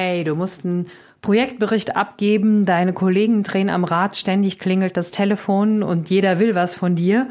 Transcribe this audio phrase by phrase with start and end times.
[0.00, 0.86] Hey, du musst einen
[1.22, 6.72] Projektbericht abgeben, deine Kollegen drehen am Rad, ständig klingelt das Telefon und jeder will was
[6.76, 7.28] von dir.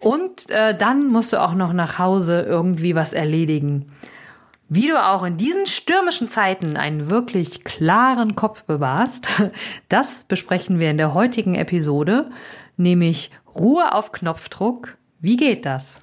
[0.00, 3.92] Und äh, dann musst du auch noch nach Hause irgendwie was erledigen.
[4.68, 9.28] Wie du auch in diesen stürmischen Zeiten einen wirklich klaren Kopf bewahrst,
[9.88, 12.28] das besprechen wir in der heutigen Episode,
[12.76, 14.96] nämlich Ruhe auf Knopfdruck.
[15.20, 16.02] Wie geht das?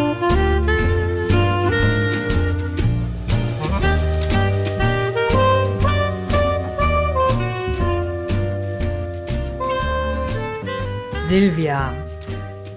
[11.31, 11.95] Silvia,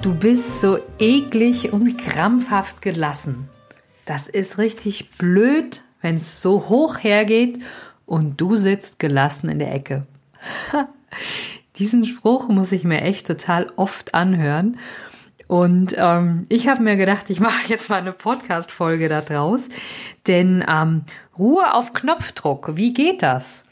[0.00, 3.48] du bist so eklig und krampfhaft gelassen.
[4.04, 7.58] Das ist richtig blöd, wenn es so hoch hergeht
[8.06, 10.06] und du sitzt gelassen in der Ecke.
[11.78, 14.78] Diesen Spruch muss ich mir echt total oft anhören.
[15.48, 19.68] Und ähm, ich habe mir gedacht, ich mache jetzt mal eine Podcast-Folge daraus.
[20.28, 21.02] Denn ähm,
[21.36, 23.64] Ruhe auf Knopfdruck, wie geht das?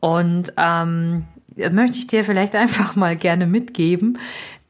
[0.00, 1.26] Und ähm,
[1.70, 4.18] möchte ich dir vielleicht einfach mal gerne mitgeben,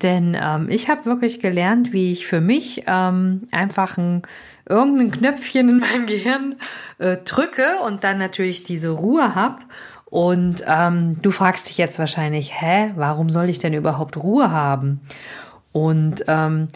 [0.03, 4.23] denn ähm, ich habe wirklich gelernt, wie ich für mich ähm, einfach ein
[4.69, 6.57] irgendein Knöpfchen in meinem Gehirn
[6.99, 9.59] äh, drücke und dann natürlich diese Ruhe habe.
[10.07, 15.01] Und ähm, du fragst dich jetzt wahrscheinlich, hä, warum soll ich denn überhaupt Ruhe haben?
[15.73, 16.69] Und ähm,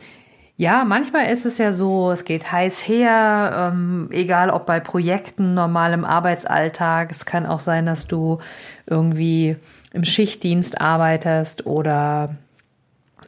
[0.56, 5.54] ja, manchmal ist es ja so, es geht heiß her, ähm, egal ob bei Projekten,
[5.54, 7.10] normalem Arbeitsalltag.
[7.10, 8.38] Es kann auch sein, dass du
[8.86, 9.56] irgendwie
[9.92, 12.36] im Schichtdienst arbeitest oder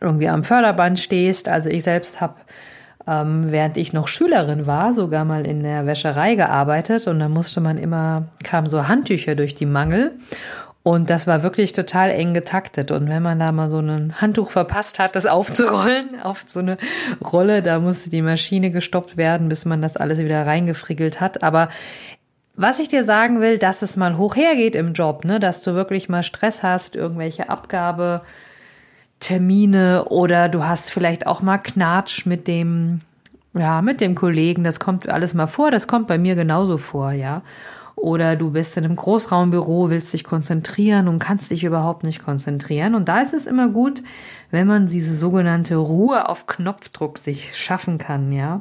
[0.01, 1.49] irgendwie am Förderband stehst.
[1.49, 2.35] Also ich selbst habe,
[3.09, 7.61] ähm, während ich noch Schülerin war, sogar mal in der Wäscherei gearbeitet und da musste
[7.61, 10.13] man immer, kamen so Handtücher durch die Mangel.
[10.87, 12.93] Und das war wirklich total eng getaktet.
[12.93, 16.77] Und wenn man da mal so ein Handtuch verpasst hat, das aufzurollen auf so eine
[17.21, 21.43] Rolle, da musste die Maschine gestoppt werden, bis man das alles wieder reingefriegelt hat.
[21.43, 21.71] Aber
[22.55, 25.75] was ich dir sagen will, dass es mal hoch hergeht im Job, ne, dass du
[25.75, 33.01] wirklich mal Stress hast, irgendwelche Abgabetermine oder du hast vielleicht auch mal Knatsch mit dem,
[33.55, 34.63] ja, mit dem Kollegen.
[34.63, 35.73] Das kommt alles mal vor.
[35.73, 37.43] Das kommt bei mir genauso vor, ja.
[37.97, 42.95] Oder du bist in einem Großraumbüro, willst dich konzentrieren und kannst dich überhaupt nicht konzentrieren.
[42.95, 44.03] Und da ist es immer gut,
[44.51, 48.61] wenn man diese sogenannte Ruhe auf Knopfdruck sich schaffen kann, ja.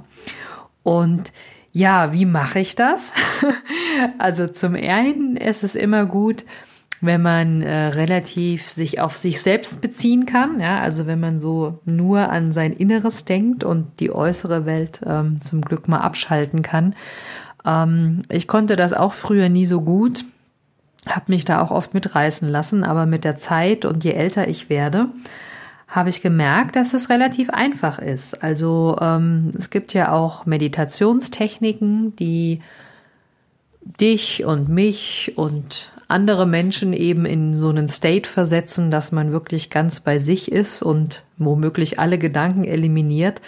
[0.83, 1.33] Und
[1.73, 3.13] ja, wie mache ich das?
[4.17, 6.45] also zum einen ist es immer gut,
[7.01, 11.79] wenn man äh, relativ sich auf sich selbst beziehen kann, ja, also wenn man so
[11.83, 16.95] nur an sein Inneres denkt und die äußere Welt ähm, zum Glück mal abschalten kann.
[17.65, 20.25] Ähm, ich konnte das auch früher nie so gut,
[21.07, 24.69] habe mich da auch oft mitreißen lassen, aber mit der Zeit und je älter ich
[24.69, 25.07] werde,
[25.87, 28.43] habe ich gemerkt, dass es relativ einfach ist.
[28.43, 32.61] Also ähm, es gibt ja auch Meditationstechniken, die
[33.81, 39.69] dich und mich und andere Menschen eben in so einen State versetzen, dass man wirklich
[39.69, 43.41] ganz bei sich ist und womöglich alle Gedanken eliminiert.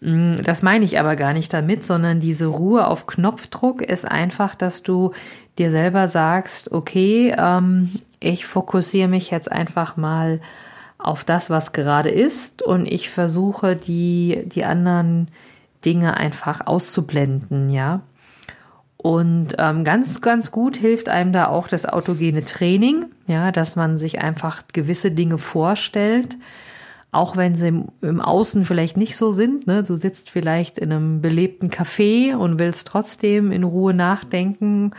[0.00, 4.54] Mm, das meine ich aber gar nicht damit, sondern diese Ruhe auf Knopfdruck ist einfach,
[4.54, 5.12] dass du
[5.58, 10.40] dir selber sagst, okay, ähm, ich fokussiere mich jetzt einfach mal
[10.98, 15.28] auf das, was gerade ist und ich versuche die, die anderen
[15.84, 18.00] Dinge einfach auszublenden, ja.
[19.02, 23.98] Und ähm, ganz, ganz gut hilft einem da auch das autogene Training, ja, dass man
[23.98, 26.36] sich einfach gewisse Dinge vorstellt,
[27.10, 29.66] auch wenn sie im, im Außen vielleicht nicht so sind.
[29.66, 29.82] Ne?
[29.82, 34.92] Du sitzt vielleicht in einem belebten Café und willst trotzdem in Ruhe nachdenken,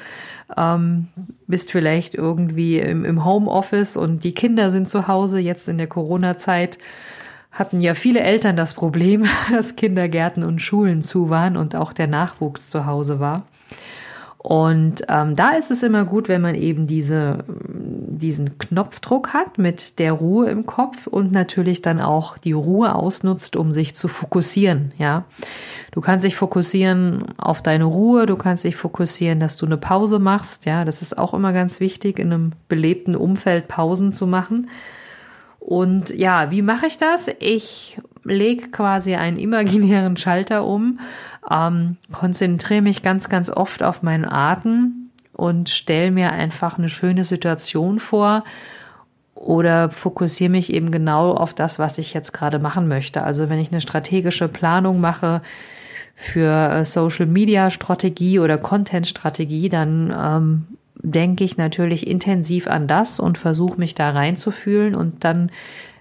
[0.57, 1.07] ähm,
[1.47, 5.39] bist vielleicht irgendwie im, im Homeoffice und die Kinder sind zu Hause.
[5.39, 6.77] Jetzt in der Corona-Zeit
[7.53, 12.07] hatten ja viele Eltern das Problem, dass Kindergärten und Schulen zu waren und auch der
[12.07, 13.43] Nachwuchs zu Hause war.
[14.43, 19.99] Und ähm, da ist es immer gut, wenn man eben diese, diesen Knopfdruck hat mit
[19.99, 24.91] der Ruhe im Kopf und natürlich dann auch die Ruhe ausnutzt, um sich zu fokussieren.
[24.97, 25.23] Ja,
[25.91, 30.19] du kannst dich fokussieren auf deine Ruhe, du kannst dich fokussieren, dass du eine Pause
[30.19, 30.65] machst.
[30.65, 34.69] Ja, das ist auch immer ganz wichtig, in einem belebten Umfeld Pausen zu machen.
[35.59, 37.29] Und ja, wie mache ich das?
[37.39, 40.99] Ich lege quasi einen imaginären Schalter um,
[41.49, 47.23] ähm, konzentriere mich ganz, ganz oft auf meinen Atem und stelle mir einfach eine schöne
[47.23, 48.43] Situation vor
[49.35, 53.23] oder fokussiere mich eben genau auf das, was ich jetzt gerade machen möchte.
[53.23, 55.41] Also wenn ich eine strategische Planung mache
[56.15, 60.67] für äh, Social Media Strategie oder Content Strategie, dann ähm,
[61.01, 65.51] denke ich natürlich intensiv an das und versuche mich da reinzufühlen und dann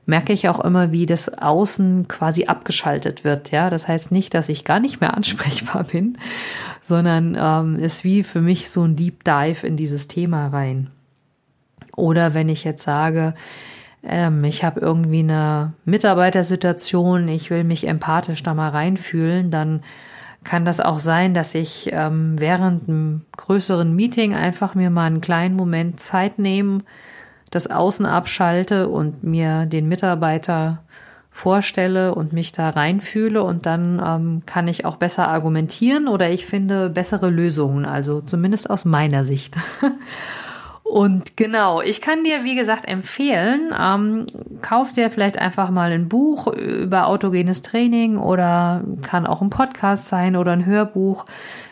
[0.06, 3.50] merke ich auch immer, wie das Außen quasi abgeschaltet wird.
[3.50, 6.19] Ja, das heißt nicht, dass ich gar nicht mehr ansprechbar bin,
[6.81, 10.90] sondern ähm, ist wie für mich so ein Deep Dive in dieses Thema rein.
[11.96, 13.34] Oder wenn ich jetzt sage,
[14.02, 19.82] ähm, ich habe irgendwie eine Mitarbeitersituation, ich will mich empathisch da mal reinfühlen, dann
[20.44, 25.20] kann das auch sein, dass ich ähm, während einem größeren Meeting einfach mir mal einen
[25.20, 26.81] kleinen Moment Zeit nehme,
[27.52, 30.82] das Außen abschalte und mir den Mitarbeiter
[31.31, 36.46] vorstelle und mich da reinfühle und dann ähm, kann ich auch besser argumentieren oder ich
[36.46, 39.56] finde bessere Lösungen, also zumindest aus meiner Sicht.
[40.84, 44.26] Und genau, ich kann dir, wie gesagt, empfehlen, ähm,
[44.60, 50.08] kauf dir vielleicht einfach mal ein Buch über autogenes Training oder kann auch ein Podcast
[50.08, 51.25] sein oder ein Hörbuch.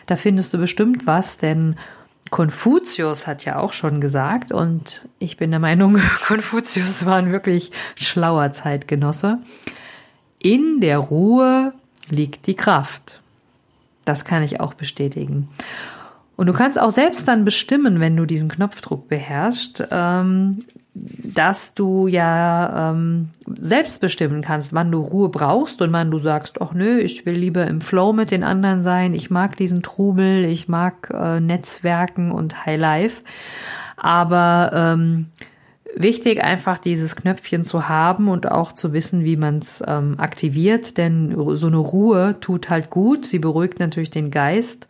[0.07, 1.75] Da findest du bestimmt was, denn
[2.31, 7.71] Konfuzius hat ja auch schon gesagt, und ich bin der Meinung, Konfuzius war ein wirklich
[7.95, 9.39] schlauer Zeitgenosse.
[10.39, 11.73] In der Ruhe
[12.09, 13.21] liegt die Kraft.
[14.05, 15.49] Das kann ich auch bestätigen.
[16.41, 20.57] Und du kannst auch selbst dann bestimmen, wenn du diesen Knopfdruck beherrschst, ähm,
[20.95, 26.59] dass du ja ähm, selbst bestimmen kannst, wann du Ruhe brauchst und wann du sagst,
[26.59, 30.43] ach nö, ich will lieber im Flow mit den anderen sein, ich mag diesen Trubel,
[30.45, 33.21] ich mag äh, Netzwerken und High Life.
[33.95, 35.27] Aber ähm,
[35.95, 40.97] wichtig einfach dieses Knöpfchen zu haben und auch zu wissen, wie man es ähm, aktiviert,
[40.97, 44.87] denn so eine Ruhe tut halt gut, sie beruhigt natürlich den Geist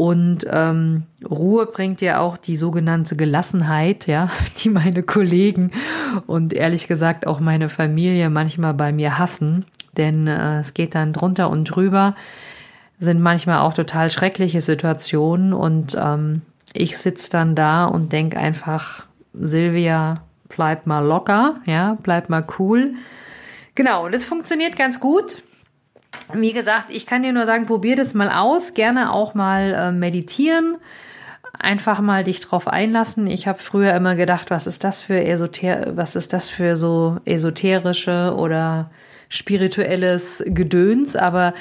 [0.00, 5.72] und ähm, Ruhe bringt ja auch die sogenannte Gelassenheit, ja, die meine Kollegen
[6.26, 9.66] und ehrlich gesagt auch meine Familie manchmal bei mir hassen.
[9.98, 12.16] Denn äh, es geht dann drunter und drüber,
[12.98, 16.40] sind manchmal auch total schreckliche Situationen und ähm,
[16.72, 19.04] ich sitze dann da und denke einfach,
[19.34, 20.14] Silvia,
[20.48, 22.94] bleib mal locker, ja, bleib mal cool.
[23.74, 25.42] Genau, und es funktioniert ganz gut.
[26.32, 28.74] Wie gesagt, ich kann dir nur sagen, probier das mal aus.
[28.74, 30.76] Gerne auch mal äh, meditieren.
[31.58, 33.26] Einfach mal dich drauf einlassen.
[33.26, 37.18] Ich habe früher immer gedacht, was ist das für Esoter was ist das für so
[37.24, 38.90] esoterische oder
[39.28, 41.16] spirituelles Gedöns.
[41.16, 41.54] Aber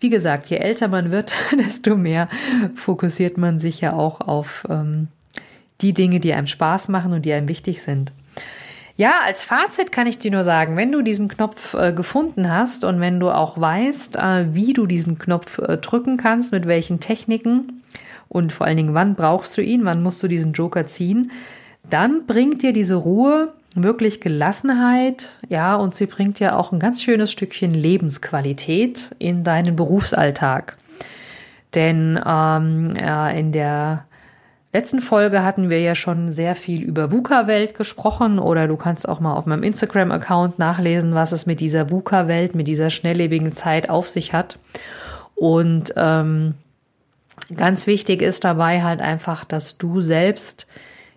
[0.00, 2.28] wie gesagt, je älter man wird, desto mehr
[2.74, 5.08] fokussiert man sich ja auch auf ähm,
[5.80, 8.12] die Dinge, die einem Spaß machen und die einem wichtig sind.
[8.98, 12.82] Ja, als Fazit kann ich dir nur sagen, wenn du diesen Knopf äh, gefunden hast
[12.82, 16.98] und wenn du auch weißt, äh, wie du diesen Knopf äh, drücken kannst, mit welchen
[16.98, 17.82] Techniken
[18.28, 21.30] und vor allen Dingen, wann brauchst du ihn, wann musst du diesen Joker ziehen,
[21.90, 27.02] dann bringt dir diese Ruhe wirklich Gelassenheit, ja, und sie bringt ja auch ein ganz
[27.02, 30.78] schönes Stückchen Lebensqualität in deinen Berufsalltag.
[31.74, 34.05] Denn ähm, ja, in der
[34.76, 39.20] letzten Folge hatten wir ja schon sehr viel über VUCA-Welt gesprochen oder du kannst auch
[39.20, 44.10] mal auf meinem Instagram-Account nachlesen, was es mit dieser VUCA-Welt, mit dieser schnelllebigen Zeit auf
[44.10, 44.58] sich hat.
[45.34, 46.56] Und ähm,
[47.56, 50.66] ganz wichtig ist dabei halt einfach, dass du selbst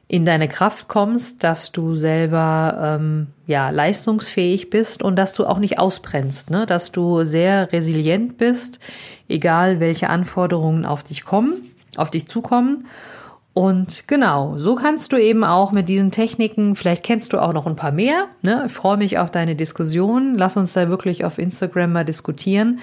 [0.07, 5.59] in deine Kraft kommst, dass du selber ähm, ja leistungsfähig bist und dass du auch
[5.59, 6.65] nicht ausbrennst, ne?
[6.65, 8.79] dass du sehr resilient bist,
[9.27, 11.55] egal welche Anforderungen auf dich kommen,
[11.97, 12.85] auf dich zukommen
[13.53, 17.67] und genau, so kannst du eben auch mit diesen Techniken, vielleicht kennst du auch noch
[17.67, 18.27] ein paar mehr.
[18.41, 18.63] Ne?
[18.67, 20.35] Ich freue mich auf deine Diskussion.
[20.35, 22.79] Lass uns da wirklich auf Instagram mal diskutieren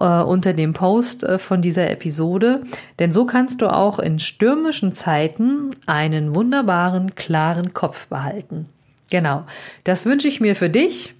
[0.00, 2.62] äh, unter dem Post äh, von dieser Episode.
[2.98, 8.66] Denn so kannst du auch in stürmischen Zeiten einen wunderbaren, klaren Kopf behalten.
[9.10, 9.44] Genau,
[9.84, 11.14] das wünsche ich mir für dich.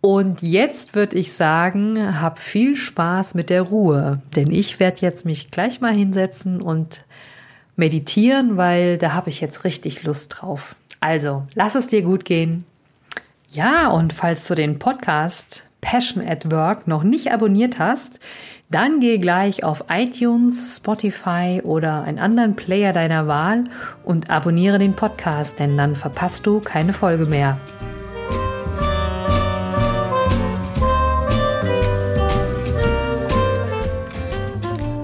[0.00, 5.24] Und jetzt würde ich sagen, hab viel Spaß mit der Ruhe, denn ich werde jetzt
[5.24, 7.04] mich gleich mal hinsetzen und
[7.76, 10.76] meditieren, weil da habe ich jetzt richtig Lust drauf.
[11.00, 12.64] Also, lass es dir gut gehen.
[13.50, 18.20] Ja, und falls du den Podcast Passion at Work noch nicht abonniert hast,
[18.70, 23.64] dann geh gleich auf iTunes, Spotify oder einen anderen Player deiner Wahl
[24.04, 27.58] und abonniere den Podcast, denn dann verpasst du keine Folge mehr.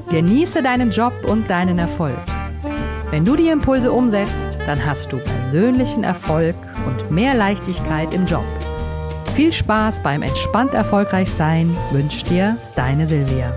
[0.08, 2.16] Genieße deinen Job und deinen Erfolg.
[3.10, 6.54] Wenn du die Impulse umsetzt, dann hast du persönlichen Erfolg
[6.86, 8.44] und mehr Leichtigkeit im Job.
[9.34, 13.54] Viel Spaß beim entspannt erfolgreich sein wünscht dir deine Silvia.